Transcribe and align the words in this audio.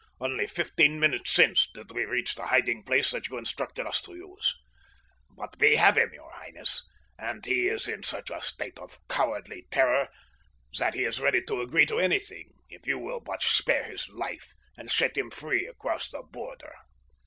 Only 0.19 0.47
fifteen 0.47 0.99
minutes 0.99 1.29
since 1.31 1.69
did 1.71 1.91
we 1.91 2.05
reach 2.05 2.33
the 2.33 2.47
hiding 2.47 2.81
place 2.83 3.11
that 3.11 3.29
you 3.29 3.37
instructed 3.37 3.85
us 3.85 4.01
to 4.01 4.15
use. 4.15 4.55
But 5.29 5.55
we 5.59 5.75
have 5.75 5.95
him, 5.95 6.11
your 6.11 6.31
highness, 6.31 6.83
and 7.19 7.45
he 7.45 7.67
is 7.67 7.87
in 7.87 8.01
such 8.01 8.31
a 8.31 8.41
state 8.41 8.79
of 8.79 8.97
cowardly 9.07 9.67
terror 9.69 10.09
that 10.79 10.95
he 10.95 11.03
is 11.03 11.21
ready 11.21 11.43
to 11.43 11.61
agree 11.61 11.85
to 11.85 11.99
anything, 11.99 12.49
if 12.67 12.87
you 12.87 12.97
will 12.97 13.19
but 13.19 13.43
spare 13.43 13.83
his 13.83 14.09
life 14.09 14.55
and 14.75 14.89
set 14.89 15.15
him 15.19 15.29
free 15.29 15.67
across 15.67 16.09
the 16.09 16.23
border." 16.23 16.73